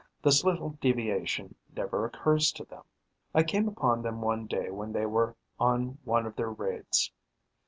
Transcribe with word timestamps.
This 0.23 0.43
little 0.43 0.71
deviation 0.81 1.53
never 1.75 2.05
occurs 2.05 2.51
to 2.53 2.65
them. 2.65 2.81
I 3.35 3.43
came 3.43 3.67
upon 3.67 4.01
them 4.01 4.19
one 4.19 4.47
day 4.47 4.71
when 4.71 4.93
they 4.93 5.05
were 5.05 5.35
on 5.59 5.99
one 6.05 6.25
of 6.25 6.35
their 6.35 6.49
raids. 6.49 7.11